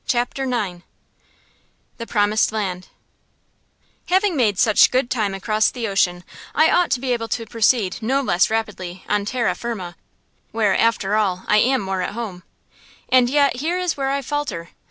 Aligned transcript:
CHAPTER 0.07 0.45
IX 0.51 0.81
THE 1.97 2.07
PROMISED 2.07 2.51
LAND 2.51 2.87
Having 4.07 4.35
made 4.35 4.57
such 4.57 4.89
good 4.89 5.11
time 5.11 5.35
across 5.35 5.69
the 5.69 5.87
ocean, 5.87 6.23
I 6.55 6.71
ought 6.71 6.89
to 6.93 6.99
be 6.99 7.13
able 7.13 7.27
to 7.27 7.45
proceed 7.45 8.01
no 8.01 8.19
less 8.23 8.49
rapidly 8.49 9.05
on 9.07 9.25
terra 9.25 9.53
firma, 9.53 9.95
where, 10.51 10.75
after 10.75 11.15
all, 11.17 11.43
I 11.47 11.57
am 11.57 11.81
more 11.81 12.01
at 12.01 12.13
home. 12.13 12.41
And 13.09 13.29
yet 13.29 13.57
here 13.57 13.77
is 13.77 13.95
where 13.95 14.09
I 14.09 14.23
falter. 14.23 14.69